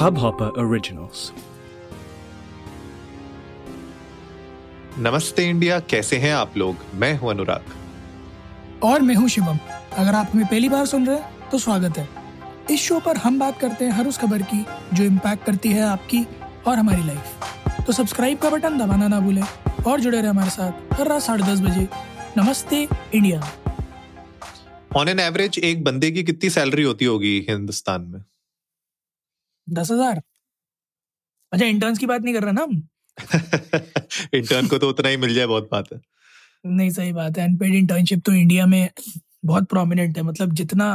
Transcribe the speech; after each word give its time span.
Hubhopper 0.00 0.46
Originals. 0.60 1.22
नमस्ते 4.98 5.44
India 5.48 5.78
कैसे 5.90 6.16
हैं 6.18 6.32
आप 6.34 6.56
लोग? 6.56 6.76
मैं 6.94 7.12
हूँ 7.18 7.30
अनुराग। 7.30 7.74
और 8.82 9.02
मैं 9.02 9.14
हूँ 9.14 9.28
शिवम 9.28 9.58
अगर 9.98 10.14
आप 10.14 10.30
हमें 10.32 10.46
पहली 10.46 10.68
बार 10.68 10.86
सुन 10.86 11.06
रहे 11.06 11.16
हैं 11.16 11.50
तो 11.50 11.58
स्वागत 11.58 11.98
है। 11.98 12.08
इस 12.70 12.80
शो 12.80 13.00
पर 13.00 13.16
हम 13.16 13.38
बात 13.38 13.58
करते 13.60 13.84
हैं 13.84 13.92
हर 13.92 14.06
उस 14.06 14.18
खबर 14.18 14.42
की 14.52 14.64
जो 14.94 15.04
इम्पैक्ट 15.04 15.44
करती 15.46 15.72
है 15.72 15.82
आपकी 15.82 16.24
और 16.66 16.78
हमारी 16.78 17.06
लाइफ 17.06 17.84
तो 17.86 17.92
सब्सक्राइब 17.92 18.38
का 18.38 18.50
बटन 18.50 18.78
दबाना 18.78 19.08
ना 19.08 19.20
भूलें 19.20 19.44
और 19.86 20.00
जुड़े 20.00 20.18
रहे 20.18 20.30
हमारे 20.30 20.50
साथ 20.50 20.94
हर 21.00 21.08
रात 21.08 21.22
साढ़े 21.22 21.52
दस 21.52 21.60
बजे। 21.60 21.86
नमस्ते 22.38 22.86
इंडिया। 23.14 23.42
ऑन 24.96 25.08
एन 25.08 25.20
एवरेज 25.20 25.58
एक 25.58 25.84
बंदे 25.84 26.10
की 26.10 26.22
कितनी 26.22 26.50
सैलरी 26.50 26.82
होती 26.82 27.04
होगी 27.04 27.38
हिंदुस्तान 27.50 28.02
में? 28.02 28.20
दस 29.68 29.90
हज़ार। 29.90 30.20
अच्छा 31.52 31.66
इंटर्न्स 31.66 31.98
की 31.98 32.06
बात 32.06 32.22
नहीं 32.22 32.34
कर 32.34 32.42
रहे 32.44 32.52
ना 32.52 32.62
हम? 32.62 32.82
इंटर्न 34.34 34.66
को 34.68 34.78
तो 34.78 34.88
उतना 34.88 35.08
ही 35.08 35.16
मिल 35.16 35.34
जाए 35.34 35.46
बहुत 35.46 35.68
बात 35.72 35.92
है। 35.92 36.00
नहीं 36.64 36.90
सही 36.90 37.12
बात 37.12 37.38
है। 37.38 37.44
अनपेड 37.44 37.74
इंटर्नशिप 37.74 38.22
तो 38.26 38.32
इंडिया 38.32 38.66
में 38.66 38.90
बहुत 39.44 39.68
प्रोमिनेंट 39.68 40.16
है। 40.16 40.22
मतलब 40.22 40.52
जितना 40.52 40.88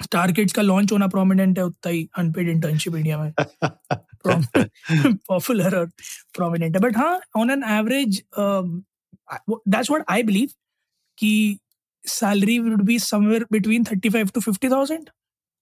स्टार 0.00 0.32
किड्स 0.32 0.52
का 0.52 0.62
लॉन्च 0.62 0.92
होना 0.92 1.06
प्रोमिनेंट 1.08 1.58
है 1.58 1.64
उतना 1.64 1.92
ही 1.92 2.08
अनपेड 2.18 2.48
इंटर्नशिप 2.48 2.94
इंडिया 2.96 3.18
में 3.18 3.32
पॉपुलर 5.28 5.76
और 5.78 5.86
प्रोमिनेंट 6.34 6.76
है। 6.76 6.82
बट 6.82 6.96
हाँ 6.96 7.20
on 7.36 7.50
an 7.50 7.62
average 7.70 8.22
that's 8.38 9.90
what 9.90 10.04
I 10.10 10.22
believe 10.22 10.48
कि 11.18 11.58
salary 12.04 12.58
would 12.58 12.82
be 12.82 12.98
somewhere 12.98 13.46
between 13.52 13.84
thirty 13.84 14.08
five 14.10 14.28
to 14.34 14.40
fifty 14.40 14.68
thousand 14.68 15.08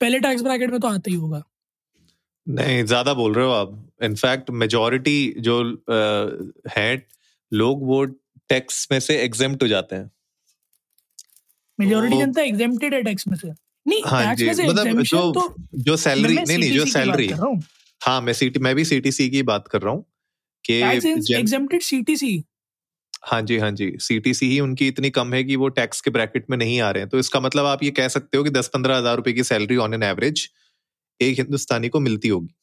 पहले 0.01 0.19
टैक्स 0.21 0.43
ब्रैकेट 0.43 0.71
में 0.71 0.81
तो 0.81 0.89
आता 0.89 1.11
ही 1.11 1.17
होगा। 1.17 1.43
नहीं 2.47 2.85
ज़्यादा 2.85 3.15
बोल 3.15 3.35
रहे 3.35 3.47
हो 3.47 3.53
आप। 3.53 3.73
इनफैक्ट 4.03 4.51
मेजोरिटी 4.53 5.35
जो 5.39 5.61
uh, 5.63 6.73
है 6.77 7.07
लोग 7.53 7.87
वो 7.87 8.05
टैक्स 8.51 8.87
में 8.93 8.99
से 9.01 9.17
एग्जेम्प्ट 9.23 9.63
हो 9.63 9.69
जाते 9.69 9.97
हैं। 9.97 10.11
मेजोरिटी 11.79 12.19
जनता 12.19 12.43
एग्जेम्प्टेड 12.43 12.95
है 12.95 13.03
टैक्स 13.03 13.29
में 13.29 13.37
से। 13.37 13.49
नहीं 13.49 14.03
हाँ 14.07 14.25
टैक्स 14.25 14.39
जी 14.39 14.47
में 14.47 14.55
से 14.55 14.67
मतलब 14.67 15.03
जो 15.03 15.31
तो 15.33 15.55
जो 15.79 15.97
सैलरी 15.99 16.35
नहीं 16.35 16.59
नहीं 16.59 16.73
जो 16.73 16.85
सैलरी 16.89 17.27
हूँ। 17.29 17.61
हाँ 18.01 18.21
मैं 18.21 18.33
सीटी 18.33 18.61
मैं 18.61 18.75
भी 18.75 18.85
सीटीसी 18.85 19.29
की 19.31 19.43
बात 19.45 19.69
कर 19.69 19.83
रहा 19.83 19.93
हूँ 19.93 20.05
कि 20.65 20.81
एग्जेम्प्टेड 21.35 21.83
सीटीसी 21.83 22.45
हाँ 23.23 23.41
जी 23.43 23.59
हाँ 23.59 23.71
जी 23.73 23.91
सीटीसी 24.01 24.49
ही 24.51 24.61
उनकी 24.61 24.87
इतनी 24.89 25.11
कम 25.11 25.35
है 25.35 25.43
कि 25.45 25.57
वो 25.57 25.69
टैक्स 25.71 26.01
के 26.01 26.11
ब्रैकेट 26.11 26.51
में 26.51 26.57
नहीं 26.59 26.81
आ 26.81 26.91
रहे 26.91 27.03
हैं। 27.03 27.09
तो 27.11 27.19
इसका 27.19 27.41
मतलब 27.41 27.67
आप 27.67 27.83
ये 27.83 27.91
कह 27.91 28.09
सकते 28.09 28.39
हो 28.39 28.45
कि 28.45 28.51
दस 28.51 28.69
पंद्रह 28.75 28.97
हज़ार 28.97 29.17
रुपए 29.17 29.33
की 29.33 29.43
सैलरी 29.45 29.77
ऑन 29.79 29.95
एन 29.95 30.03
एवरेज 30.03 30.49
एक 31.21 31.39
हिंदुस्तानी 31.39 31.89
को 31.89 32.01
मिलती 32.01 32.29
होगी। 32.29 32.55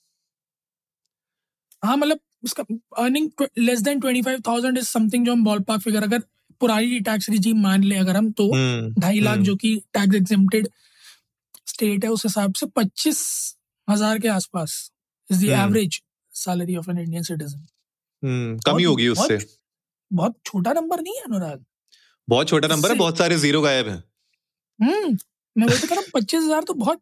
हाँ 1.83 1.97
मतलब 1.97 2.19
उसका 2.43 2.63
earning 3.03 3.45
less 3.57 3.81
than 3.81 3.99
twenty 3.99 4.21
five 4.21 4.41
thousand 4.47 4.77
is 4.77 4.87
something 4.87 5.25
जो 5.25 5.31
हम 5.31 5.43
बॉल 5.43 5.59
पार्क 5.63 5.81
फिगर 5.81 6.03
अगर 6.03 6.19
पुरानी 6.61 6.99
टैक्स 6.99 7.29
रिजीम 7.29 7.61
मान 7.61 7.83
ले 7.83 7.95
अगर 7.95 8.15
हम 8.17 8.31
तो 8.31 8.51
हम्म, 8.53 9.01
ढाई 9.01 9.19
लाख 9.19 9.33
हम्म, 9.33 9.43
जो 9.43 9.55
कि 9.55 9.75
टैक्स 9.93 10.15
एग्जेम्प्टेड 10.15 10.67
स्टेट 11.67 12.03
है 12.05 12.09
उस 12.11 12.25
हिसाब 12.25 12.53
से 12.53 12.65
पच्चीस 12.75 13.19
हज़ार 13.87 14.19
के 14.19 14.27
आसपास 14.27 14.91
is 15.29 15.45
the. 15.45 15.49
Average 15.49 16.01
salary 16.33 16.75
of 16.75 16.89
an 16.91 16.97
Indian 16.99 17.23
citizen 17.23 18.57
कमी 18.65 18.83
होगी 18.83 19.07
उससे। 19.07 19.37
बहुत- 20.11 20.35
छोटा 20.45 20.73
नंबर 20.73 21.01
नहीं 21.01 21.15
है 21.15 21.21
अनुराग? 21.21 21.63
बहुत 22.27 22.47
छोटा 22.47 22.67
नंबर 22.67 22.91
है 22.91 22.95
बहुत 22.97 23.17
सारे 23.17 23.37
ज़ीरो 23.37 23.61
गायब 23.61 23.87
हैं। 23.87 24.03
हम्म 24.79 25.17
मैं 25.55 25.67
तो 25.69 25.87
रहा 25.87 25.99
हूँ 25.99 26.07
पच्चीस 26.13 26.43
हज़ार 26.43 26.63
तो 26.63 26.73
बहुत 26.73 27.01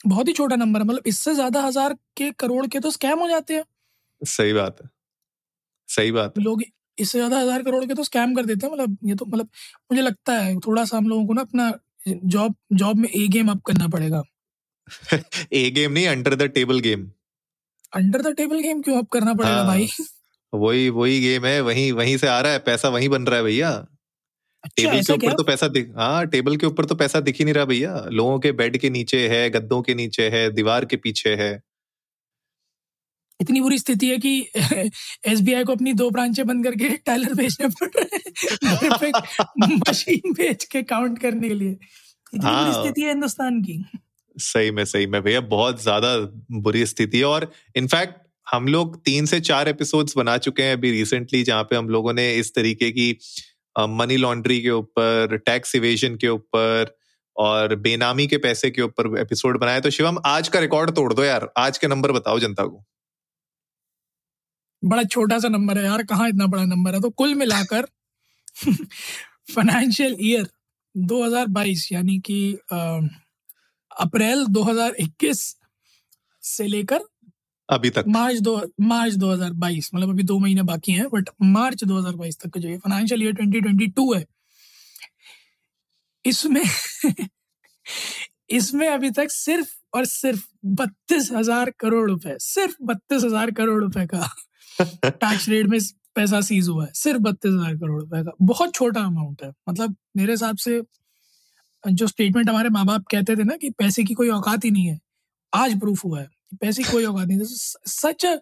बहुत 0.00 0.28
ही 0.28 0.32
छोटा 0.32 0.56
नंबर 0.56 0.80
है 0.80 0.86
मतलब 0.86 1.02
इससे 1.06 1.34
ज़्यादा 1.34 1.62
हज़ार 1.62 1.94
के 2.16 2.30
करोड़ 2.38 2.66
के 2.66 2.80
तो 2.80 2.90
स्कैम 2.90 3.18
हो 3.18 3.28
जाते 3.28 3.54
हैं। 3.54 3.64
सही 4.22 4.52
बात 4.52 4.80
है। 4.82 4.88
सही 5.88 6.12
बात 6.12 6.38
है। 6.38 6.44
लोग 6.44 6.62
इससे 6.98 7.18
ज़्यादा 7.18 7.38
हज़ार 7.40 7.62
करोड़ 7.62 7.84
के 7.84 7.94
तो 7.94 8.04
स्कैम 8.04 8.34
कर 8.34 8.46
देते 8.46 8.66
हैं 8.66 8.72
मतलब 8.72 8.96
ये 9.04 9.14
तो 9.14 9.26
मतलब 9.26 9.48
मुझे 9.92 10.02
लगता 10.02 10.32
है 10.34 10.56
थोड़ा 10.60 10.84
सा 10.84 10.96
हम 10.96 11.08
लोगों 11.08 11.26
को 11.26 11.32
ना 11.34 11.42
अपना 11.42 11.72
जॉब 12.06 12.54
जॉब 12.74 12.96
में 12.96 13.08
ए 13.10 13.26
गेम 13.28 13.50
अप 13.50 13.62
करना 13.66 13.88
पड़ेगा। 13.88 14.22
ए 15.52 15.70
गेम 15.70 15.92
नहीं 15.92 16.06
under 16.08 16.34
the 16.34 16.42
table 16.50 16.80
game 16.80 17.06
under 17.92 18.22
the 18.22 18.34
table 18.36 18.60
game 18.60 18.80
क्यों 18.82 18.98
अप 18.98 19.08
करना 19.12 19.34
पड़ेगा 19.34 19.54
हाँ, 19.54 19.66
भाई? 19.66 19.88
वही 20.52 20.88
वही 20.90 21.20
गेम 21.20 21.46
है 21.46 21.60
वहीं 21.60 21.90
वहीं 21.92 22.16
से 22.18 22.28
आ 22.28 22.40
रहा 22.40 22.52
है 22.52 22.58
पैसा 22.66 22.88
वहीं 22.88 23.08
बन 23.08 23.26
रहा 23.26 23.36
है 23.36 23.44
भैया। 23.44 23.70
टेबल 24.66 25.00
के 25.02 25.12
ऊपर 25.12 25.32
तो 25.32 25.42
पैसा 25.44 25.68
दिख 25.68 25.92
हाँ 25.98 26.26
टेबल 26.26 26.56
के 26.56 26.66
ऊपर 26.66 26.84
तो 26.84 26.94
पैसा 26.94 27.20
दिख 27.20 27.38
ही 27.38 27.44
नहीं 27.44 27.54
रहा 27.54 27.64
भैया। 27.64 27.94
लोगों 28.12 28.38
के 28.38 28.52
बेड 28.52 28.76
के 28.78 28.90
नीचे 28.90 29.28
है 29.28 29.48
गद्दों 29.50 29.80
के 29.82 29.94
नीचे 29.94 30.28
है 30.30 30.50
दीवार 30.52 30.84
के 30.84 30.96
पीछे 30.96 31.34
है। 31.36 31.52
इतनी 33.40 33.60
बुरी 33.60 33.78
स्थिति 33.78 34.08
है 34.08 34.18
कि 34.18 34.32
एसबीआई 35.28 35.64
को 35.64 35.72
अपनी 35.72 35.92
दो 35.92 36.10
ब्रांचें 36.10 36.46
बंद 36.46 36.64
करके 36.64 36.88
टेलर 37.06 37.34
बेचने 37.34 37.68
पड़ 37.68 37.88
रहे 37.96 38.18
हैं। 38.18 39.76
मशीन 39.88 40.32
बेच 40.32 40.64
के 40.64 40.82
काउंट 40.84 41.18
करने 41.18 41.48
के 41.48 41.54
लिए। 41.54 41.70
इतनी 41.70 42.40
बुरी 42.40 42.52
हाँ। 42.52 42.82
स्थिति 42.82 43.02
है 43.02 43.08
हिंदुस्तान 43.08 43.60
की। 43.62 43.84
सही 44.36 44.70
में 44.70 44.84
सही 44.84 45.06
में 45.06 45.22
भैया 45.22 45.40
बहुत 45.52 45.82
ज़्यादा 45.82 46.16
बुरी 46.60 46.84
स्थिति 46.86 47.18
है 47.18 47.24
और 47.24 47.50
इनफैक्ट 47.76 48.16
हम 48.46 48.68
लोग 48.68 48.96
तीन 49.04 49.26
से 49.26 49.40
चार 49.40 49.68
एपिसोड्स 49.68 50.16
बना 50.16 50.36
चुके 50.38 50.62
हैं 50.62 50.72
अभी 50.72 50.90
रिसेंटली 50.90 51.42
जहाँ 51.42 51.62
पे 51.64 51.76
हम 51.76 51.88
लोगों 51.88 52.12
ने 52.12 52.32
इस 52.34 52.54
तरीके 52.54 52.90
की 52.90 53.16
मनी 53.86 54.16
लॉन्ड्री 54.16 54.60
के 54.62 54.70
ऊपर 54.70 55.36
टैक्स 55.46 55.74
इवेजन 55.74 56.16
के 56.16 56.28
ऊपर 56.28 56.96
और 57.36 57.74
बेनामी 57.74 58.26
के 58.26 58.38
पैसे 58.38 58.70
के 58.70 58.82
ऊपर 58.82 59.18
एपिसोड 59.20 59.58
बनाए 59.60 59.80
तो 59.80 59.90
शिवम, 59.90 60.18
आज 60.26 60.48
का 60.48 60.60
रिकॉर्ड 60.60 60.90
तोड़ 60.90 61.12
दो 61.14 61.24
यार। 61.24 61.52
आज 61.58 61.78
के 61.78 61.86
नंबर 61.86 62.12
बताओ 62.12 62.38
जनता 62.38 62.64
को। 62.66 62.84
बड़ा 64.84 65.02
छोटा 65.02 65.38
सा 65.38 65.48
नंबर 65.48 65.78
है 65.78 65.84
यार। 65.84 66.02
कहाँ 66.02 66.28
इतना 66.28 66.46
बड़ा 66.46 66.64
नंबर 66.64 66.94
है? 66.94 67.00
तो 67.00 67.10
कुल 67.10 67.34
मिलाकर 67.34 67.86
फाइनेंशियल 69.54 70.16
ईयर 70.20 70.48
2022 70.96 71.92
यानी 71.92 72.18
कि 72.18 72.58
अप्रैल 74.00 74.46
2021 74.46 75.56
से 76.42 76.66
लेकर 76.66 77.00
अभी 77.68 77.90
तक। 77.90 78.04
मार्च 78.08 78.38
दो 78.38 78.60
मार्च 78.80 79.14
2022 79.14 79.90
मतलब 79.94 80.08
अभी 80.08 80.22
दो 80.22 80.38
महीने 80.38 80.62
बाकी 80.62 80.92
हैं 80.92 81.08
बट 81.08 81.28
मार्च 81.42 81.84
2022 81.84 82.40
तक 82.40 82.50
का 82.50 82.60
जो 82.60 82.68
ये 82.68 82.76
फाइनेंशियल 82.78 83.22
ईयर 83.22 83.32
2022 83.34 84.14
है 84.16 84.24
इसमें 86.24 86.62
इसमें 88.50 88.88
अभी 88.88 89.10
तक 89.10 89.30
सिर्फ़ 89.30 89.68
और 89.94 90.04
सिर्फ़ 90.04 90.44
बत्तीस 90.66 91.30
हज़ार 91.32 91.70
करोड़ 91.70 92.08
रुपए 92.10 92.36
सिर्फ़ 92.40 92.76
बत्तीस 92.82 93.24
हज़ार 93.24 93.50
करोड़ 93.50 93.80
रुपए 93.82 94.06
का 94.06 94.28
टैक्स 95.04 95.48
रेट 95.48 95.66
में 95.66 95.78
पैसा 96.14 96.40
सीज 96.40 96.68
हुआ 96.68 96.84
है 96.84 96.90
सिर्फ़ 96.94 97.20
बत्तीस 97.22 97.52
हज़ार 97.52 97.74
करोड़ 97.74 98.00
रुपए 98.00 98.22
का। 98.24 98.32
बहुत 98.42 98.74
छोटा 98.74 99.00
अमाउंट 99.00 99.42
है 99.42 99.52
मतलब 99.68 99.96
मेरे 100.16 100.32
हिसाब 100.32 100.56
से 100.56 100.80
जो 101.84 102.06
स्टेटमेंट 102.06 102.48
हमारे 102.48 102.68
माँ 102.68 102.84
बाप 102.86 103.04
कहते 103.10 103.36
थे 103.36 103.44
ना 103.44 103.56
कि 103.56 103.70
पैसे 103.70 104.04
की 104.04 104.14
कोई 104.14 104.28
औकात 104.28 104.64
ही 104.64 104.70
नहीं 104.70 104.86
है 104.86 104.98
आज 105.52 105.78
प्रूफ 105.80 106.04
हुआ 106.04 106.20
है। 106.20 106.37
पैसे 106.52 106.82
कोई 106.84 107.04
औकात 107.04 107.28
नहीं। 107.28 107.40
Such 107.88 108.24
a 108.26 108.34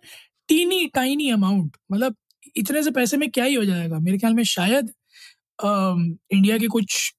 teeny 0.48 0.86
tiny 0.94 1.30
amount 1.30 1.76
मतलब 1.92 2.16
इतने 2.56 2.82
से 2.82 2.90
पैसे 2.92 3.16
में 3.16 3.30
क्या 3.30 3.44
ही 3.44 3.54
हो 3.54 3.64
जाएगा? 3.64 3.98
मेरे 4.00 4.18
ख्याल 4.18 4.34
में 4.34 4.42
शायद 4.46 4.90
अम, 5.58 6.16
इंडिया 6.32 6.58
के 6.58 6.66
कुछ 6.68 7.12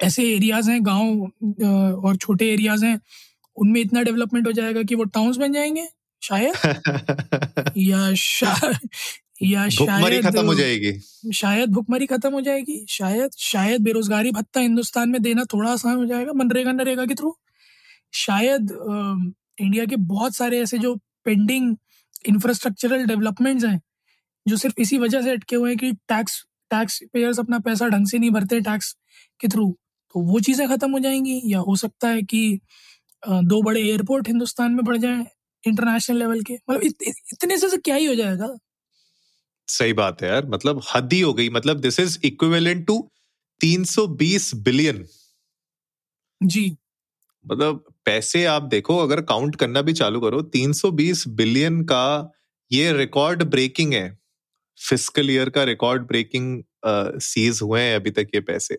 ऐसे 0.00 0.24
एरियाज़ 0.36 0.70
हैं 0.70 0.80
गाँव 0.86 1.64
और 2.06 2.16
छोटे 2.16 2.52
एरियाज़ 2.52 2.84
हैं 2.86 3.00
उनमें 3.56 3.80
इतना 3.80 4.02
डेवलपमेंट 4.02 4.46
हो 4.46 4.52
जाएगा 4.52 4.82
कि 4.84 4.94
वो 4.94 5.04
टाउन्स 5.06 5.36
बन 5.36 5.52
जाएँगे 5.52 5.88
शायद? 6.22 6.58
या 7.78 8.14
शा, 8.14 8.54
या 9.42 9.68
शायद 9.70 10.20
खत्म 10.20 10.46
हो 10.46 10.54
जाएगी। 10.54 10.92
शायद 11.34 11.70
भुखमरी 11.70 12.06
खत्म 12.06 12.32
हो 12.32 12.40
जाएगी। 12.40 12.84
शायद 12.90 13.30
शायद 13.38 13.82
बेरोजगारी 13.82 14.30
भत्ता 14.32 14.60
हिंदुस्तान 14.60 15.10
में 15.10 15.22
देना 15.22 15.44
थोड़ा 15.44 15.72
आसान 15.72 15.96
हो 15.96 16.06
जाएगा 16.06 16.32
मनरेगा 16.34 16.72
नरेगा 16.72 17.06
के 17.06 17.14
थ्रू। 17.14 17.36
शायद 18.14 18.70
इंडिया 19.60 19.84
के 19.86 19.96
बहुत 19.96 20.36
सारे 20.36 20.60
ऐसे 20.62 20.78
जो 20.78 20.94
पेंडिंग 21.24 21.76
इंफ्रास्ट्रक्चरल 22.28 23.06
डेवलपमेंट्स 23.06 23.64
हैं 23.64 23.80
जो 24.46 24.56
सिर्फ़ 24.56 24.80
इसी 24.80 24.98
वजह 24.98 25.22
से 25.22 25.30
अटके 25.30 25.56
हुए 25.56 25.70
हैं 25.70 25.78
कि 25.78 25.92
टैक्स 26.08 26.44
टैक्स 26.70 27.00
पेयर्स 27.12 27.38
अपना 27.40 27.58
पैसा 27.60 27.88
ढंग 27.88 28.06
से 28.06 28.18
नहीं 28.18 28.30
भरते 28.30 28.60
टैक्स 28.60 28.92
के 29.40 29.48
थ्रू 29.48 29.68
तो 30.14 30.20
वो 30.20 30.40
चीज़ें 30.40 30.68
ख़त्म 30.68 30.92
हो 30.92 30.98
जाएँगी 30.98 31.42
या 31.46 31.58
हो 31.60 31.76
सकता 31.76 32.08
है 32.08 32.22
कि 32.22 32.60
दो 33.22 33.62
बड़े 33.62 33.80
एयरपोर्ट 33.82 34.28
हिंदुस्तान 34.28 34.72
में 34.72 34.84
बढ़ 34.84 34.96
जाएँ 34.96 35.26
इंटरनेशनल 35.64 36.18
लेवल 36.18 36.42
के। 36.42 36.54
मतलब 36.54 36.82
इत, 36.82 37.02
इत, 37.02 37.14
इतने 37.32 37.58
से, 37.58 37.68
से 37.68 37.76
क्या 37.76 37.94
ही 37.96 38.06
हो 38.06 38.14
जाएगा? 38.14 38.48
सही 39.68 39.92
बात 39.92 40.22
है 40.22 40.28
यार 40.28 40.46
मतलब 40.46 40.82
हद 40.94 41.12
ही 41.12 41.20
हो 41.20 41.32
गई। 41.34 41.48
मतलब 41.50 41.80
this 41.80 42.00
is 42.00 42.18
equivalent 42.24 42.86
to 42.86 42.98
320 43.60 44.54
billion 44.64 45.04
जी। 46.40 46.76
मतलब 47.44 47.89
पैसे 48.06 48.44
आप 48.46 48.62
देखो 48.64 48.96
अगर 48.98 49.20
काउंट 49.22 49.56
करना 49.56 49.82
भी 49.82 49.92
चालू 49.92 50.20
करो 50.20 50.40
320 50.56 51.24
बिलियन 51.30 51.82
का 51.84 52.32
ये 52.70 52.92
रिकॉर्ड 52.92 53.42
ब्रेकिंग 53.44 53.92
है। 53.94 54.08
फ़िज़िकल 54.78 55.30
ईयर 55.30 55.50
का 55.50 55.64
रिकॉर्ड 55.64 56.06
ब्रेकिंग 56.06 56.62
सीज 57.20 57.60
हुए 57.62 57.80
हैं 57.80 57.94
अभी 57.96 58.10
तक 58.10 58.28
ये 58.34 58.40
पैसे 58.40 58.74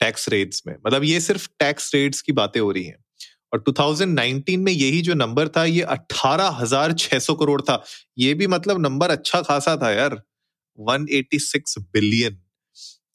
टैक्स 0.00 0.28
रेट्स 0.28 0.62
में। 0.66 0.74
मतलब 0.86 1.04
ये 1.04 1.20
सिर्फ़ 1.20 1.48
टैक्स 1.60 1.94
रेट्स 1.94 2.22
की 2.22 2.32
बातें 2.32 2.60
हो 2.60 2.70
रही 2.70 2.84
हैं। 2.84 2.96
और 3.52 3.60
2019 3.60 4.56
में 4.56 4.72
यही 4.72 5.00
जो 5.02 5.14
नंबर 5.14 5.48
था 5.48 5.64
ये 5.64 5.82
18,600 5.82 7.34
करोड़ 7.34 7.60
था। 7.62 7.82
ये 8.18 8.34
भी 8.34 8.46
मतलब 8.46 8.80
नंबर 8.80 9.10
अच्छा 9.10 9.40
खासा 9.42 9.76
था 9.76 9.90
यार। 9.90 10.20
186 10.78 11.78
बिलियन 11.78 12.38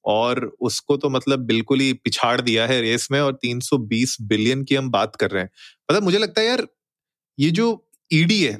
और 0.09 0.45
उसको 0.61 0.97
तो 0.97 1.09
मतलब 1.09 1.39
बिल्कुल 1.47 1.79
ही 1.79 1.93
पिछाड़ 1.95 2.39
दिया 2.41 2.65
है 2.67 2.81
रेस 2.81 3.07
में 3.11 3.19
और 3.21 3.33
320 3.37 4.17
बिलियन 4.23 4.63
की 4.63 4.75
हम 4.75 4.89
बात 4.91 5.15
कर 5.15 5.31
रहे 5.31 5.43
हैं। 5.43 5.49
मतलब 5.89 6.03
मुझे 6.03 6.17
लगता 6.19 6.41
है 6.41 6.47
यार 6.47 6.67
ये 7.37 7.51
जो 7.53 7.67
ईडी 8.11 8.41
है 8.43 8.57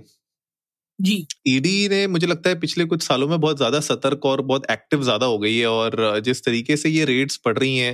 जी। 0.99 1.25
ईडी 1.47 1.87
ने 1.89 2.05
मुझे 2.09 2.27
लगता 2.27 2.49
है 2.49 2.59
पिछले 2.59 2.85
कुछ 2.85 3.03
सालों 3.03 3.27
में 3.27 3.39
बहुत 3.39 3.57
ज़्यादा 3.57 3.79
सतर्क 3.81 4.25
और 4.25 4.41
बहुत 4.43 4.65
एक्टिव 4.71 5.03
ज़्यादा 5.03 5.25
हो 5.25 5.37
गई 5.39 5.57
है 5.57 5.67
और 5.67 6.19
जिस 6.25 6.43
तरीके 6.45 6.77
से 6.77 6.89
ये 6.89 7.05
रेट्स 7.05 7.37
पड़ 7.45 7.57
रही 7.57 7.77
हैं 7.77 7.93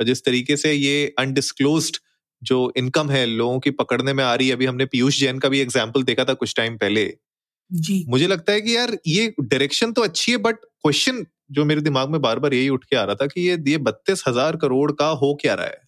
और 0.00 0.06
जिस 0.06 0.24
तरीके 0.24 0.56
से 0.56 0.72
ये 0.72 1.14
अनडिस्क्लोज 1.18 1.90
जो 2.42 2.72
इनकम 2.76 3.10
है 3.10 3.24
लोगों 3.26 3.58
की 3.60 3.70
पकड़ने 3.72 4.12
में 4.12 4.24
आ 4.24 4.34
रही 4.34 4.48
है 4.48 4.54
अभी 4.54 4.66
हमने 4.66 4.86
पीयूष 4.86 5.20
जैन 5.20 5.38
का 5.38 5.48
भी 5.48 5.60
एग्ज़ाम्पल 5.60 6.02
देखा 6.04 6.24
था 6.24 6.34
कुछ 6.36 6.54
टाइम 6.56 6.76
पहले। 6.78 7.06
जी। 7.70 8.04
मुझे 8.08 8.26
लगता 8.26 8.52
है 8.52 8.60
कि 8.60 8.76
यार 8.76 8.96
ये 9.08 9.34
डायरेक्शन 9.40 9.92
तो 9.92 10.02
अच्छी 10.02 10.32
है 10.32 10.38
बट 10.40 10.56
क्वेश्चन 10.56 11.24
जो 11.50 11.64
मेरे 11.64 11.80
दिमाग 11.82 12.10
में 12.10 12.20
बार 12.22 12.38
बार 12.38 12.54
यही 12.54 12.68
उठ 12.70 12.84
के 12.86 12.96
आ 12.96 13.04
रहा 13.04 13.14
था 13.16 13.26
कि 13.28 13.40
ये 13.42 13.56
ये 13.68 13.76
बत्तीस 13.80 14.24
हज़ार 14.28 14.56
करोड़ 14.58 14.90
का 14.94 15.08
हो 15.16 15.34
क्या 15.42 15.54
रहा 15.54 15.66
है? 15.66 15.80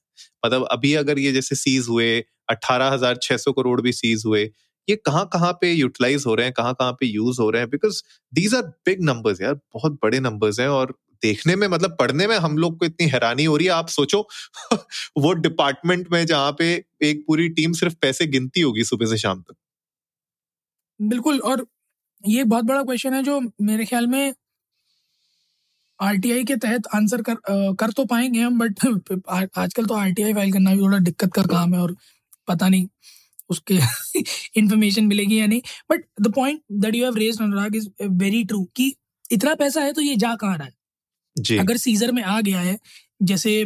मतलब 0.43 0.67
अभी 0.73 0.95
अगर 0.97 1.19
ये 1.19 1.33
जैसे 1.33 1.55
सीज 1.57 1.87
हुए 1.89 2.19
अट्ठारह 2.49 2.91
हज़ार 2.93 3.17
छह 3.23 3.37
सौ 3.39 3.53
करोड़ 3.53 3.81
भी 3.83 3.93
सीज 3.93 4.23
हुए, 4.27 4.43
ये 4.89 4.97
कहाँ 4.99 5.25
कहाँ 5.33 5.53
पे 5.61 5.73
यूटिलाइज 5.73 6.25
हो 6.27 6.35
रहे 6.35 6.47
हैं 6.47 6.53
कहाँ 6.55 6.75
कहाँ 6.75 6.93
पे 7.01 7.07
यूज़ 7.07 7.41
हो 7.41 7.51
रहे 7.51 7.63
हैं? 7.63 7.71
Because 7.71 8.03
these 8.33 8.55
are 8.55 8.63
big 8.87 9.03
numbers 9.05 9.41
यार, 9.41 9.55
बहुत 9.75 9.99
बड़े 10.05 10.21
नंबर्स 10.21 10.61
हैं 10.61 10.69
और 10.71 10.95
देखने 11.23 11.57
में 11.57 11.67
मतलब 11.69 11.97
पढ़ने 12.01 12.27
में 12.27 12.37
हम 12.39 12.57
लोग 12.59 12.79
को 12.79 12.85
इतनी 12.87 13.07
हैरानी 13.11 13.45
हो 13.45 13.57
रही 13.57 13.67
है। 13.67 13.73
आप 13.75 13.89
सोचो, 13.91 14.27
वो 15.19 15.33
डिपार्टमेंट 15.39 16.09
में 16.13 16.25
जहाँ 16.27 16.53
पे 16.59 16.73
एक 17.05 17.25
पूरी 17.27 17.49
टीम 17.51 17.73
सिर्फ़ 17.75 17.95
पैसे 18.03 18.27
गिनती 18.29 18.61
होगी 18.63 18.85
सुबह 18.85 19.07
से 19.07 19.19
शाम 19.19 19.41
तक। 19.43 19.55
बिल्कुल, 21.01 21.39
और 21.41 21.67
ये 22.25 22.45
बहुत 22.45 22.65
बड़ा 22.65 22.83
क्वेश्चन 22.85 23.15
है 23.15 23.23
जो 23.25 23.41
मेरे 23.63 23.85
ख्याल 23.87 24.07
में 24.09 24.33
आरटीआई 26.01 26.45
के 26.45 26.57
तहत 26.57 26.87
आंसर 26.95 27.23
कर 27.23 27.33
आ, 27.33 27.73
कर 27.75 27.91
तो 27.93 28.05
पाएँगे 28.05 28.41
हम 28.41 28.59
बट 28.59 28.85
आजकल 29.59 29.87
तो 29.87 29.95
आरटीआई 29.95 30.35
फ़ाइल 30.35 30.53
करना 30.53 30.75
भी 30.75 30.83
थोड़ा 30.83 30.99
दिक्कत 31.01 31.33
का 31.35 31.43
काम 31.45 31.75
है 31.75 31.81
और 31.81 31.97
पता 32.49 32.69
नहीं 32.69 32.89
उसके 33.51 33.75
इंफॉर्मेशन 34.57 35.05
मिलेगी 35.07 35.41
या 35.41 35.47
नहीं। 35.47 35.61
But 35.91 36.05
the 36.21 36.33
point 36.35 36.61
that 36.81 36.95
you 36.95 37.05
have 37.05 37.17
raised 37.17 37.43
Anurag 37.43 37.77
is 37.77 37.89
very 38.03 38.45
true 38.45 38.63
कि 38.77 38.93
इतना 39.31 39.55
पैसा 39.55 39.81
है 39.81 39.93
तो 39.93 40.01
ये 40.01 40.17
जा 40.17 40.35
कहाँ 40.35 40.57
रहा 40.57 40.67
है? 40.67 40.73
जी। 41.37 41.57
अगर 41.59 41.77
सीजर 41.77 42.13
में 42.13 42.23
आ 42.23 42.41
गया 42.41 42.61
है 42.61 42.79
जैसे 43.23 43.63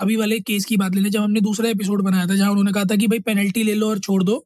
अभी 0.00 0.16
वाले 0.16 0.38
केस 0.40 0.64
की 0.64 0.76
बात 0.76 0.94
ले 0.94 1.00
लें 1.00 1.10
जब 1.10 1.20
हमने 1.20 1.40
दूसरा 1.40 1.68
एपिसोड 1.68 2.02
बनाया 2.02 2.26
था 2.26 2.34
जहाँ 2.34 2.50
उन्होंने 2.50 2.72
कहा 2.72 2.84
था 2.84 2.96
कि 2.96 3.06
भाई 3.08 3.18
पेनल्टी 3.20 3.62
ले 3.62 3.74
लो 3.74 3.88
और 3.88 3.98
छोड़ 3.98 4.22
दो 4.22 4.36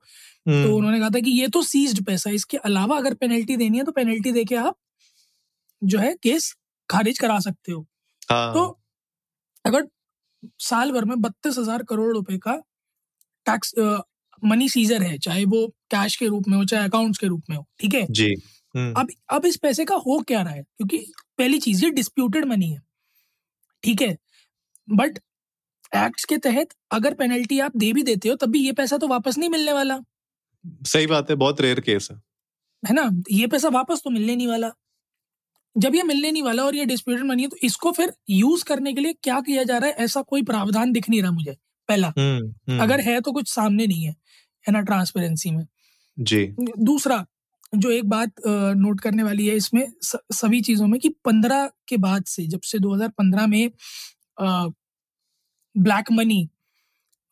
तो 0.46 0.52
हम्म, 0.52 0.72
उन्होंने 0.74 0.98
कहा 1.00 1.10
था 1.10 1.20
कि 1.20 1.30
ये 1.30 1.48
तो 1.48 1.62
सीज्ड 1.64 2.04
पैसा 2.04 2.30
है 2.30 2.36
इसके 2.36 2.56
अलावा 2.64 2.96
अगर 2.96 3.14
पेनल्टी 3.14 3.56
देनी 3.56 3.78
है 3.78 3.84
तो 3.84 3.92
पेनल्टी 3.92 4.32
देके 4.32 4.54
आप 4.56 4.76
जो 5.82 5.98
है 5.98 6.14
केस 6.22 6.54
खारिज 6.90 7.18
करा 7.18 7.38
सकते 7.40 7.72
हो। 7.72 7.86
हाँ। 8.30 8.52
तो 8.54 8.66
अगर 9.64 9.86
साल 10.60 10.92
भर 10.92 11.04
में 11.04 11.20
बत्तीस 11.20 11.58
हज़ार 11.58 11.82
करोड़ 11.84 12.12
रुपए 12.14 12.38
का 12.38 12.56
टैक्स 13.46 13.74
मनी 14.42 14.68
सीजर 14.68 15.02
है 15.02 15.16
चाहे 15.18 15.44
वो 15.46 15.66
कैश 15.90 16.16
के 16.16 16.26
रूप 16.26 16.48
में 16.48 16.56
हो 16.56 16.64
चाहे 16.64 16.84
अकाउंट्स 16.84 17.18
के 17.18 17.26
रूप 17.26 17.42
में 17.50 17.56
हो 17.56 17.66
ठीक 17.80 17.94
है? 17.94 18.06
जी 18.10 18.34
हम्म, 18.74 18.92
अब 18.94 19.08
अब 19.30 19.46
इस 19.46 19.56
पैसे 19.56 19.84
का 19.84 19.94
हो 19.96 20.18
क्या 20.22 20.42
रहा 20.42 20.52
है? 20.52 20.62
क्योंकि 20.62 20.98
पहली 21.38 21.58
चीज़ 21.60 21.84
ये 21.84 21.90
डिस्प्यूटेड 21.92 22.44
मनी 22.44 22.70
है 22.70 22.80
ठीक 23.84 24.02
है? 24.02 24.16
बट 24.88 25.18
एक्ट 25.92 26.24
के 26.28 26.36
तहत 26.38 26.74
अगर 26.92 27.14
पेनल्टी 27.14 27.58
आप 27.60 27.76
दे 27.76 27.92
भी 27.92 28.02
देते 28.02 28.28
हो 28.28 28.34
तब 28.36 28.50
भी 28.50 28.64
ये 28.64 28.72
पैसा 28.72 28.96
तो 28.98 29.08
वापस 29.08 29.38
नहीं 29.38 29.48
मिलने 29.50 29.72
वाला। 29.72 29.98
सही 30.64 31.06
बात 31.06 31.30
है 31.30 31.36
बहुत 31.36 31.60
रेयर 31.60 31.80
केस 31.80 32.08
है। 32.10 32.16
है 32.82 32.94
ना? 32.94 33.10
ये 33.30 33.46
पैसा 33.46 33.68
वापस 33.70 34.00
तो 34.04 34.10
मिलने 34.10 34.36
नहीं 34.36 34.48
वाला। 34.48 34.70
जब 35.78 35.94
ये 35.94 36.02
मिलने 36.02 36.30
नहीं 36.30 36.42
वाला 36.42 36.64
और 36.64 36.76
ये 36.76 36.84
डिस्प्यूटेड 36.84 37.24
मनी 37.26 37.42
है 37.42 37.48
तो 37.48 37.56
इसको 37.64 37.92
फिर 37.92 38.12
यूज़ 38.30 38.64
करने 38.64 38.92
के 38.94 39.00
लिए 39.00 39.12
क्या 39.22 39.40
किया 39.40 39.62
जा 39.62 39.78
रहा 39.78 39.90
है? 39.90 39.96
ऐसा 39.96 40.22
कोई 40.22 40.42
प्रावधान 40.42 40.92
दिख 40.92 41.08
नहीं 41.10 41.22
रहा 41.22 41.30
मुझे 41.32 41.56
पहला। 41.88 42.12
हम्म, 42.18 42.46
हम्म, 42.68 42.82
अगर 42.82 43.00
है 43.00 43.20
तो 43.20 43.32
कुछ 43.32 43.48
सामने 43.48 43.86
नहीं 43.86 44.04
है 44.04 44.14
है 44.64 44.72
ना 44.72 44.80
ट्रांसपेरेंसी 44.82 45.50
में। 45.50 45.66
जी। 46.18 46.44
दूसरा 46.80 47.24
जो 47.76 47.90
एक 47.90 48.08
बात 48.08 48.32
नोट 48.76 49.00
करने 49.00 49.22
वाली 49.22 49.46
है 49.46 49.56
इसमें 49.56 49.86
सभी 50.04 50.60
चीज़ों 50.60 50.86
में 50.86 50.98
कि 51.00 51.08
15 51.24 51.68
के 51.88 51.96
बाद 51.96 52.24
से 52.24 52.46
जब 52.46 52.60
से 52.64 52.78
2015 52.78 53.46
में 53.46 53.70
ब्लैक 55.74 56.12
मनी 56.12 56.48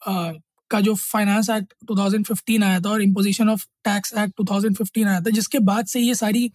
का 0.02 0.80
जो 0.80 0.94
फाइनेंस 0.94 1.50
एक्ट 1.50 1.74
2015 1.84 2.64
आया 2.64 2.80
था 2.80 2.90
और 2.90 3.02
इम्पोजिशन 3.02 3.48
ऑफ़ 3.50 3.64
टैक्स 3.84 4.14
एक्ट 4.14 4.42
2015 4.42 5.08
आया 5.08 5.20
था 5.20 5.30
जिसके 5.30 5.58
बाद 5.64 5.86
से 5.86 6.00
ये 6.00 6.14
सारी 6.14 6.50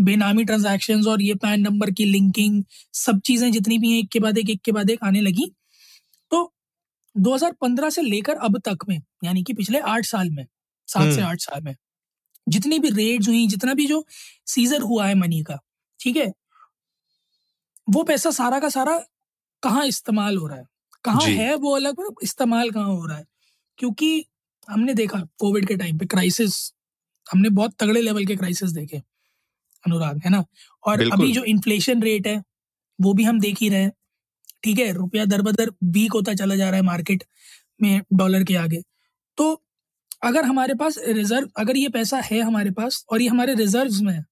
बेनामी 0.00 0.44
ट्रांजैक्शंस 0.44 1.06
और 1.06 1.22
ये 1.22 1.34
पैन 1.34 1.60
नंबर 1.60 1.90
की 1.90 2.04
लिंकिंग 2.04 2.64
सब 2.92 3.20
चीज़ें 3.20 3.52
जितनी 3.52 3.78
भी 3.78 3.92
हैं 3.92 3.98
एक 3.98 4.08
के 4.08 4.20
बाद 4.20 4.38
एक 4.38 4.50
एक 4.50 4.60
के 4.62 4.72
बाद 4.72 4.90
एक 4.90 5.04
आने 5.04 5.20
लगी। 5.20 5.52
तो 6.30 6.52
2015 7.16 7.90
से 7.90 8.02
लेकर 8.02 8.36
अब 8.36 8.58
तक 8.58 8.78
में 8.88 9.02
यानी 9.24 9.42
कि 9.42 9.52
पिछले 9.54 9.78
आठ 9.78 10.06
साल 10.06 10.30
में 10.30 10.46
सात 10.88 11.12
से 11.12 11.20
हम्म। 11.20 11.30
आठ 11.30 11.40
साल 11.40 11.62
में 11.62 11.74
जितनी 12.48 12.78
भी 12.78 12.90
रेड्स 12.90 13.28
हुई 13.28 13.46
जितना 13.46 13.74
भी 13.74 13.86
जो 13.86 14.04
सीजर 14.46 14.80
हुआ 14.82 15.06
है 15.06 15.14
मनी 15.14 15.42
का 15.42 15.58
ठीक 16.00 16.16
है? 16.16 16.32
वो 17.90 18.02
पैसा 18.02 18.30
सारा 18.30 18.58
का 18.60 18.68
सारा 18.68 18.98
कहाँ 19.62 19.86
इस्तेमाल 19.86 20.36
हो 20.36 20.46
रहा 20.46 20.58
है? 20.58 20.66
कहाँ 21.04 21.22
है 21.22 21.54
वो 21.54 21.76
अलग 21.76 22.04
इस्तेमाल 22.22 22.70
कहाँ 22.70 22.86
हो 22.86 23.06
रहा 23.06 23.16
है? 23.18 23.24
क्योंकि 23.78 24.24
हमने 24.70 24.94
देखा 24.94 25.20
कोविड 25.38 25.68
के 25.68 25.76
टाइम 25.76 25.98
पे 25.98 26.06
क्राइसिस 26.06 26.72
हमने 27.32 27.48
बहुत 27.48 27.74
तगड़े 27.78 28.02
लेवल 28.02 28.26
के 28.26 28.36
क्राइसिस 28.36 28.70
देखे। 28.70 29.02
अनुराग 29.86 30.20
है 30.24 30.30
ना? 30.30 30.44
और 30.82 31.02
अभी 31.12 31.32
जो 31.32 31.44
इन्फ्लेशन 31.44 32.02
रेट 32.02 32.26
है 32.26 32.42
वो 32.98 33.12
भी 33.14 33.24
हम 33.24 33.40
देख 33.40 33.60
ही 33.60 33.68
रहे 33.68 33.82
हैं। 33.82 33.92
ठीक 34.62 34.78
है 34.78 34.92
रुपया 34.92 35.24
दर 35.24 35.42
बदर 35.42 35.70
वीक 35.84 36.12
होता 36.12 36.34
चला 36.34 36.54
जा 36.56 36.68
रहा 36.70 36.76
है 36.76 36.82
मार्केट 36.82 37.24
में 37.82 38.00
डॉलर 38.12 38.44
के 38.44 38.54
आगे। 38.56 38.82
तो 39.38 39.62
अगर 40.22 40.44
हमारे 40.44 40.74
पास 40.74 40.98
रिज़र्व 41.08 41.48
अगर 41.56 41.76
ये 41.76 41.88
पैसा 41.88 42.18
है 42.20 42.40
हमारे 42.40 42.70
पास 42.70 43.04
और 43.12 43.22
ये 43.22 43.28
हमारे 43.28 43.54
रिजर्व्स 43.54 44.00
में 44.00 44.12
है 44.12 44.24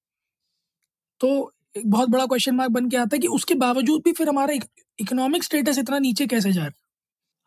तो 1.21 1.29
एक 1.77 1.89
बहुत 1.89 2.09
बड़ा 2.09 2.25
क्वेश्चन 2.25 2.55
मार्क 2.55 2.71
बन 2.71 2.89
के 2.89 2.97
आता 2.97 3.15
है 3.15 3.19
कि 3.19 3.27
उसके 3.27 3.55
बावजूद 3.55 4.01
भी 4.05 4.11
फिर 4.11 4.29
हमारा 4.29 4.53
इकोनॉमिक 4.99 5.43
स्टेटस 5.43 5.77
इतना 5.77 5.99
नीचे 5.99 6.27
कैसे 6.27 6.51
जा 6.51 6.61
रहा 6.61 6.67
है? 6.67 6.73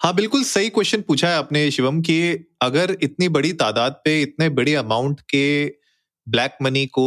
हाँ 0.01 0.15
बिल्कुल 0.15 0.43
सही 0.45 0.69
क्वेश्चन 0.69 1.03
पूछा 1.03 1.29
है 1.29 1.37
आपने 1.37 1.71
शिवम 1.71 2.01
कि 2.01 2.17
अगर 2.63 2.97
इतनी 3.03 3.29
बड़ी 3.29 3.53
तादाद 3.53 4.01
पे 4.05 4.21
इतने 4.23 4.49
बड़े 4.49 4.75
अमाउंट 4.75 5.21
के 5.21 5.45
ब्लैक 6.27 6.57
मनी 6.63 6.87
को 6.87 7.07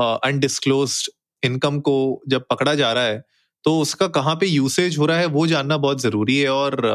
अनडिस्क्लोज 0.00 0.98
इनकम 1.42 1.78
को 1.80 1.96
जब 2.28 2.44
पकड़ा 2.50 2.74
जा 2.74 2.92
रहा 2.92 3.04
है 3.04 3.22
तो 3.64 3.78
उसका 3.80 4.06
कहाँ 4.10 4.34
पे 4.36 4.46
यूसेज 4.46 4.98
हो 4.98 5.06
रहा 5.06 5.18
है 5.18 5.26
वो 5.28 5.46
जानना 5.46 5.76
बहुत 5.78 6.00
ज़रूरी 6.02 6.38
है 6.38 6.48
और 6.50 6.86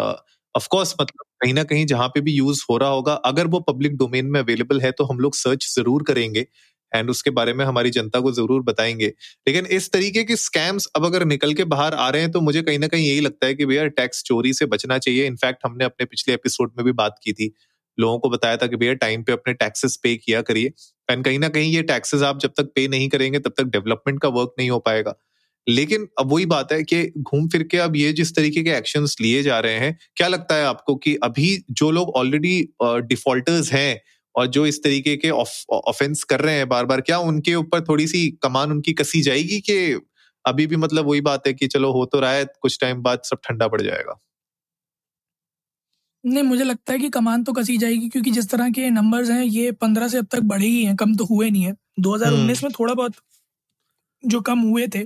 ऑफ़ 0.55 0.67
कोर्स 0.71 0.93
मतलब 1.01 1.23
कहीं 1.43 1.53
ना 1.53 1.63
कहीं 1.65 1.85
जहाँ 1.85 2.07
पे 2.09 2.21
भी 2.21 2.31
यूज़ 2.33 2.61
हो 2.69 2.77
रहा 2.77 2.89
होगा, 2.89 3.13
अगर 3.15 3.47
वो 3.47 3.59
पब्लिक 3.61 3.97
डोमेन 3.97 4.25
में 4.27 4.39
अवेलेबल 4.39 4.81
है 4.81 4.91
तो 4.93 5.03
हम 5.05 5.19
लोग 5.19 5.35
सर्च 5.35 5.67
ज़रूर 5.75 6.03
करेंगे 6.03 6.45
एंड 6.91 7.09
उसके 7.09 7.29
बारे 7.31 7.53
में 7.53 7.63
हमारी 7.65 7.89
जनता 7.91 8.19
को 8.21 8.31
ज़रूर 8.31 8.61
बताएँगे। 8.63 9.07
लेकिन 9.47 9.65
इस 9.67 9.91
तरीके 9.91 10.23
के 10.23 10.35
स्कैम्स 10.37 10.87
अब 10.95 11.05
अगर 11.05 11.25
निकल 11.25 11.53
के 11.53 11.63
बाहर 11.65 11.93
आ 11.95 12.09
रहे 12.09 12.21
हैं 12.21 12.31
तो 12.31 12.41
मुझे 12.41 12.61
कहीं 12.61 12.79
ना 12.79 12.87
कहीं 12.87 13.07
यही 13.07 13.21
लगता 13.21 13.47
है 13.47 13.53
कि 13.55 13.65
भैया 13.65 13.85
टैक्स 13.93 14.23
चोरी 14.25 14.53
से 14.53 14.65
बचना 14.67 14.97
चाहिए। 14.99 15.25
इनफैक्ट 15.27 15.65
हमने 15.65 15.85
अपने 15.85 16.05
पिछले 16.07 16.33
एपिसोड 16.33 16.71
में 16.77 16.85
भी 16.85 16.91
बात 16.93 17.19
की 17.23 17.33
थी, 17.33 17.51
लोगों 17.97 18.19
को 18.19 18.29
बताया 18.29 18.57
था 18.57 18.67
कि 18.67 18.75
भैया 18.77 18.93
टाइम 18.95 19.23
पे 19.23 19.31
अपने 19.33 19.53
टैक्सेस 19.55 19.95
पे 20.03 20.15
किया 20.17 20.41
करिए। 20.43 20.71
एंड 21.09 21.23
कहीं 21.25 21.39
ना 21.39 21.49
कहीं 21.49 21.71
ये 21.71 21.81
टैक्सेस 21.83 22.21
आप 22.23 22.39
जब 22.39 22.53
तक 22.57 22.71
पे 22.75 22.87
नहीं 22.87 23.09
करेंगे, 23.09 23.39
तब 23.39 23.53
तक 23.57 23.63
डेवलपमेंट 23.65 24.21
का 24.21 24.29
वर्क 24.29 24.53
नहीं 24.59 24.69
हो 24.69 24.79
पाएगा। 24.79 25.15
लेकिन 25.67 26.07
अब 26.19 26.31
वही 26.31 26.45
बात 26.45 26.71
है 26.71 26.83
कि 26.83 27.03
घूम 27.19 27.47
फिर 27.49 27.63
के 27.63 27.77
अब 27.77 27.95
ये 27.95 28.11
जिस 28.13 28.35
तरीके 28.35 28.63
के 28.63 28.69
एक्शंस 28.69 29.15
लिए 29.21 29.43
जा 29.43 29.59
रहे 29.59 29.79
हैं, 29.79 29.97
क्या 30.15 30.27
लगता 30.27 30.55
है 30.55 30.65
आपको 30.65 30.95
कि 30.95 31.15
अभी 31.23 31.63
जो 31.71 31.91
लोग 31.91 32.09
ऑलरेडी 32.15 32.61
डिफॉल्टर्स 32.83 33.71
हैं 33.73 34.01
और 34.35 34.47
जो 34.47 34.65
इस 34.65 34.83
तरीके 34.83 35.15
के 35.17 35.29
ऑफेंस 35.29 36.23
कर 36.23 36.41
रहे 36.41 36.55
हैं 36.55 36.67
बार 36.69 36.85
बार 36.85 37.01
क्या 37.01 37.17
उनके 37.19 37.55
ऊपर 37.55 37.81
थोड़ी 37.81 38.07
सी 38.07 38.27
कमान 38.43 38.71
उनकी 38.71 38.93
कसी 38.93 39.21
जाएगी 39.21 39.59
कि 39.59 39.77
अभी 40.45 40.67
भी 40.67 40.75
मतलब 40.75 41.07
वही 41.07 41.21
बात 41.21 41.47
है 41.47 41.53
कि 41.53 41.67
चलो 41.67 41.91
हो 41.91 42.05
तो 42.05 42.19
रहा 42.19 42.31
है, 42.31 42.45
कुछ 42.61 42.77
टाइम 42.81 43.01
बाद 43.01 43.21
सब 43.25 43.37
ठंडा 43.43 43.67
पड़ 43.67 43.81
जाएगा? 43.81 44.19
नहीं 46.25 46.43
मुझे 46.43 46.63
लगता 46.63 46.93
है 46.93 46.99
कि 46.99 47.09
कमान 47.09 47.43
तो 47.43 47.53
कसी 47.53 47.77
जाएगी 47.77 48.07
क्योंकि 48.09 48.31
जिस 48.31 48.49
तरह 48.49 48.69
के 48.71 48.89
नंबर्स 48.91 49.29
हैं 49.29 49.43
ये 49.43 49.71
पंद्रह 49.81 50.07
से 50.07 50.17
अब 50.17 50.27
तक 50.31 50.39
बढ़े 50.45 50.67
ही 50.67 50.83
हैं 50.85 50.95
कम 50.95 51.15
तो 51.15 51.25
हुए 51.25 51.49
नहीं 51.49 51.63
है। 51.63 51.73
2019 51.99 52.63
में 52.63 52.71
थोड़ा 52.79 52.93
बहुत 52.93 53.15
जो 54.23 54.41
कम 54.41 54.59
हुए 54.61 54.87
थे 54.95 55.03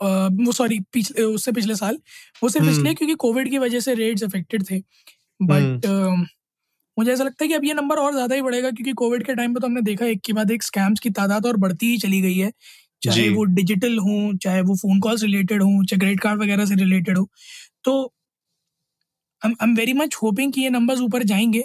वो 0.00 0.52
सॉरी 0.52 0.78
पिछले 0.92 1.22
उससे 1.24 1.52
पिछले 1.52 1.74
साल 1.76 1.98
वो 2.42 2.48
सिर्फ़ 2.48 2.66
हम्म। 2.66 2.76
इसलिए 2.78 2.94
क्योंकि 2.94 3.14
कोविड 3.16 3.50
की 3.50 3.58
वजह 3.58 3.80
से 3.80 3.94
रेट्स 3.94 4.24
अफेक्टेड 4.24 4.64
थे। 4.70 4.78
बट 5.40 5.86
मुझे 6.96 7.12
ऐसा 7.12 7.24
लगता 7.24 7.44
है 7.44 7.48
कि 7.48 7.54
अब 7.54 7.64
ये 7.64 7.74
नंबर 7.74 7.98
और 7.98 8.12
ज़्यादा 8.14 8.34
ही 8.34 8.42
बढ़ेगा 8.42 8.70
क्योंकि 8.70 8.92
कोविड 8.94 9.24
के 9.26 9.34
टाइम 9.34 9.54
पे 9.54 9.60
तो 9.60 9.66
हमने 9.66 9.82
देखा 9.82 10.06
एक 10.06 10.20
के 10.26 10.32
बाद 10.32 10.50
एक 10.50 10.62
स्कैम्स 10.62 11.00
की 11.00 11.10
तादाद 11.12 11.46
और 11.46 11.56
बढ़ती 11.58 11.90
ही 11.90 11.98
चली 11.98 12.20
गई 12.22 12.36
है। 12.36 12.50
चाहे 13.02 13.28
वो 13.30 13.44
डिजिटल 13.46 13.98
हो 13.98 14.32
चाहे 14.42 14.60
वो 14.62 14.74
फ़ोन 14.76 15.00
कॉल्स 15.00 15.22
रिलेटेड 15.22 15.62
हो 15.62 15.84
चाहे 15.84 15.98
क्रेडिट 16.00 16.20
कार्ड 16.20 16.42
वगैरह 16.42 16.66
से 16.66 16.74
रिलेटेड 16.76 17.18
हो। 17.18 17.28
तो 17.84 18.12
I 19.52 19.68
am 19.68 19.74
very 19.76 19.92
much 19.94 20.16
hoping 20.22 20.52
कि 20.52 20.60
ये 20.62 20.70
नंबर्स 20.70 21.00
ऊपर 21.02 21.22
जाएँगे 21.24 21.64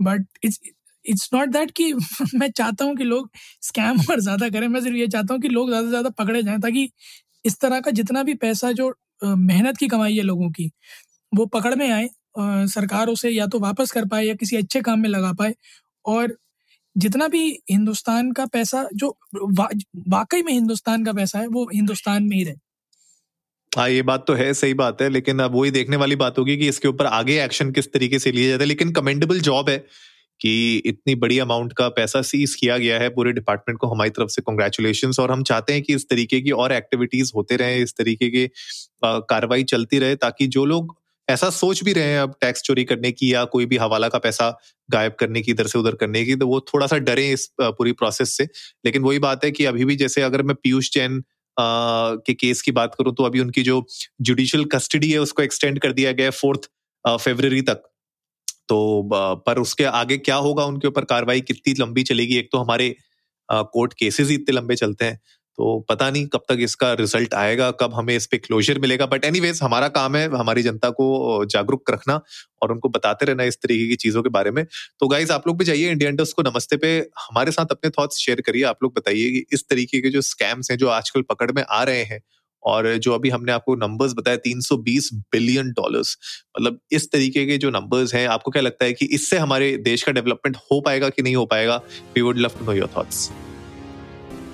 but 0.00 0.26
it's 0.44 0.60
it's 1.04 1.30
not 1.34 1.48
that 1.50 1.70
कि 1.72 1.92
मैं 2.36 2.50
चाहता 2.52 2.84
हूँ 2.84 2.96
कि 2.96 3.04
लोग 3.04 3.30
स्कैम 3.62 4.00
और 4.10 4.20
ज़्यादा 4.20 4.48
करें। 4.50 4.68
मैं 4.68 4.80
सिर्फ़ 4.80 4.96
ये 4.96 5.06
चाहता 5.08 5.34
हूँ 5.34 5.42
कि 5.42 5.48
लोग 5.50 5.68
ज़्यादा 5.68 5.86
से 5.86 5.90
ज़्यादा 5.90 6.10
पकड़े 6.18 6.42
जाएँ 6.42 6.60
ताकि 6.60 6.88
इस 7.44 7.58
तरह 7.60 7.80
का 7.80 7.90
जितना 7.92 8.22
भी 8.24 8.34
पैसा 8.38 8.72
जो 8.74 8.94
मेहनत 9.24 9.76
की 9.78 9.88
कमाई 9.88 10.16
है 10.16 10.22
लोगों 10.24 10.50
की, 10.52 10.70
वो 11.32 11.46
पकड़ 11.48 11.74
में 11.76 11.90
आए 11.90 12.08
सरकार 12.68 13.08
उसे 13.08 13.30
या 13.30 13.46
तो 13.48 13.58
वापस 13.60 13.90
कर 13.92 14.06
पाए 14.08 14.24
या 14.24 14.34
किसी 14.36 14.56
अच्छे 14.56 14.80
काम 14.82 15.00
में 15.00 15.08
लगा 15.10 15.32
पाए। 15.34 15.54
और 16.04 16.36
जितना 16.96 17.28
भी 17.28 17.42
हिंदुस्तान 17.70 18.32
का 18.32 18.46
पैसा, 18.48 18.88
जो 18.94 19.16
वाकई 20.10 20.42
में 20.42 20.52
हिंदुस्तान 20.52 21.04
का 21.04 21.12
पैसा 21.14 21.38
है, 21.40 21.46
वो 21.48 21.68
हिंदुस्तान 21.74 22.24
में 22.24 22.36
ही 22.36 22.44
रहे। 22.44 22.54
हाँ 23.74 23.88
ये 23.90 24.02
बात 24.02 24.24
तो 24.26 24.34
है, 24.34 24.52
सही 24.54 24.74
बात 24.74 25.00
है, 25.02 25.08
लेकिन 25.08 25.38
अब 25.40 25.54
वही 25.54 25.70
देखने 25.70 25.96
वाली 25.96 26.16
बात 26.16 26.38
होगी 26.38 26.56
कि 26.56 26.68
इसके 26.68 26.88
ऊपर 26.88 27.06
आगे 27.08 27.42
एक्शन 27.44 27.70
किस 27.72 27.92
तरीके 27.92 28.18
से 28.18 28.32
लिया 28.32 28.48
जाता 28.48 28.62
है। 28.62 28.66
लेकिन 28.68 28.92
कमेंडेबल 28.92 29.40
जॉब 29.40 29.68
है 29.70 29.76
कि 30.40 30.76
इतनी 30.86 31.14
बड़ी 31.16 31.38
अमाउंट 31.38 31.72
का 31.74 31.88
पैसा 31.90 32.22
सीज 32.22 32.54
किया 32.54 32.76
गया 32.78 32.98
है 33.00 33.08
पूरे 33.10 33.32
डिपार्टमेंट 33.32 33.78
को 33.80 33.86
हमारी 33.88 34.10
तरफ़ 34.10 34.28
से। 34.30 34.42
कॉन्ग्रेचुलेशन 34.42 35.12
और 35.20 35.32
हम 35.32 35.42
चाहते 35.44 35.72
हैं 35.72 35.82
कि 35.82 35.94
इस 35.94 36.08
तरीके 36.10 36.40
की 36.40 36.50
और 36.52 36.72
एक्टिविटीज़ 36.72 37.32
होते 37.36 37.56
रहे, 37.56 37.82
इस 37.82 37.94
तरीके 37.98 38.30
की 38.30 38.46
कार्रवाई 39.04 39.64
चलती 39.66 39.98
रहे 39.98 40.16
ताकि 40.16 40.46
जो 40.48 40.64
लोग 40.66 40.96
ऐसा 41.28 41.48
सोच 41.50 41.82
भी 41.84 41.92
रहे 41.92 42.04
हैं 42.04 42.20
अब 42.20 42.34
टैक्स 42.40 42.62
चोरी 42.62 42.84
करने 42.84 43.10
की 43.12 43.32
या 43.34 43.44
कोई 43.46 43.66
भी 43.66 43.76
हवाला 43.78 44.08
का 44.08 44.18
पैसा 44.20 44.50
गायब 44.88 45.12
करने 45.20 45.40
की, 45.42 45.50
इधर 45.52 45.66
से 45.66 45.78
उधर 45.78 45.94
करने 45.96 46.24
की 46.24 46.34
तो 46.36 46.46
वो 46.48 46.60
थोड़ा 46.68 46.86
सा 46.86 46.98
डरे 47.00 47.28
इस 47.32 47.48
पूरी 47.60 47.92
प्रोसेस 47.94 48.36
से। 48.36 48.44
लेकिन 48.84 49.02
वही 49.02 49.18
बात 49.20 49.44
है 49.44 49.50
कि 49.52 49.64
अभी 49.64 49.84
भी 49.84 49.96
जैसे 49.96 50.22
अगर 50.22 50.42
मैं 50.42 50.56
पीयूष 50.56 50.92
जैन 50.94 51.22
के 51.56 52.34
केस 52.34 52.62
की 52.62 52.72
बात 52.72 52.94
करूँ 52.94 53.14
तो 53.14 53.24
अभी 53.24 53.40
उनकी 53.40 53.62
जो 53.62 53.84
जुडिशियल 54.20 54.64
कस्टडी 54.74 55.10
है 55.10 55.18
उसको 55.18 55.42
एक्सटेंड 55.42 55.78
कर 55.80 55.92
दिया 55.92 56.12
गया 56.12 56.26
है 56.26 56.30
फोर्थ 56.32 56.68
फेबररी 57.04 57.62
तक। 57.62 57.82
तो 58.68 59.08
पर 59.46 59.58
उसके 59.58 59.84
आगे 59.84 60.16
क्या 60.18 60.36
होगा 60.38 60.64
उनके 60.64 60.88
ऊपर 60.88 61.04
कार्रवाई 61.04 61.40
कितनी 61.42 61.74
लंबी 61.80 62.02
चलेगी? 62.02 62.36
एक 62.38 62.48
तो 62.52 62.58
हमारे 62.58 62.94
कोर्ट 63.48 63.92
केसेस 63.98 64.28
ही 64.28 64.34
इतने 64.34 64.56
लंबे 64.56 64.76
चलते 64.76 65.04
हैं। 65.04 65.20
तो 65.58 65.78
पता 65.88 66.08
नहीं 66.10 66.26
कब 66.26 66.42
तक 66.48 66.58
इसका 66.60 66.92
रिज़ल्ट 66.92 67.34
आएगा, 67.34 67.70
कब 67.72 67.94
हमें 67.94 68.14
इस 68.16 68.26
पे 68.26 68.38
क्लोजर 68.38 68.78
मिलेगा 68.78 69.06
बट 69.06 69.24
एनी 69.24 69.52
हमारा 69.62 69.88
काम 69.90 70.16
है 70.16 70.28
हमारी 70.30 70.62
जनता 70.62 70.90
को 70.90 71.44
जागरूक 71.46 71.90
रखना 71.90 72.20
और 72.62 72.72
उनको 72.72 72.88
बताते 72.88 73.26
रहना 73.26 73.44
इस 73.44 73.56
तरीके 73.56 73.88
की 73.88 73.96
चीज़ों 73.96 74.22
के 74.22 74.28
बारे 74.28 74.50
में। 74.50 74.64
तो 75.00 75.08
गाइज़ 75.08 75.32
आप 75.32 75.46
लोग 75.46 75.58
भी 75.58 75.64
जाइए 75.64 75.90
इंडियन 75.90 76.16
को 76.16 76.42
नमस्ते 76.42 76.76
पे, 76.76 76.96
हमारे 77.20 77.52
साथ 77.52 77.66
अपने 77.70 77.90
थॉट्स 77.90 78.18
शेयर 78.18 78.40
करिए, 78.40 78.62
आप 78.64 78.82
लोग 78.82 78.94
बताइए 78.96 79.30
कि 79.30 79.44
इस 79.52 79.64
तरीके 79.70 80.00
के 80.00 80.10
जो 80.10 80.20
स्कैम्स 80.22 80.70
हैं 80.70 80.78
जो 80.78 80.88
आजकल 80.90 81.22
पकड़ 81.22 81.50
में 81.52 81.62
आ 81.62 81.82
रहे 81.82 82.02
हैं 82.04 82.20
और 82.62 82.96
जो 82.96 83.12
अभी 83.12 83.30
हमने 83.30 83.52
आपको 83.52 83.74
नंबर्स 83.76 84.12
बताया 84.14 84.36
320 84.46 85.10
बिलियन 85.32 85.70
डॉलर्स 85.72 86.16
मतलब 86.58 86.78
इस 86.92 87.10
तरीके 87.12 87.46
के 87.46 87.58
जो 87.58 87.70
नंबर्स 87.70 88.14
हैं, 88.14 88.26
आपको 88.28 88.50
क्या 88.50 88.62
लगता 88.62 88.84
है 88.84 88.92
कि 88.92 89.06
इससे 89.12 89.38
हमारे 89.38 89.76
देश 89.84 90.02
का 90.02 90.12
डेवलपमेंट 90.12 90.56
हो 90.62 90.80
पाएगा 90.80 91.08
कि 91.08 91.22
नहीं 91.22 91.36
हो 91.36 91.46
पाएगा? 91.46 91.76
We 92.14 92.22
would 92.22 92.38
love 92.38 92.58
to 92.58 92.64
know 92.64 92.72
your 92.72 92.90
thoughts 92.96 93.30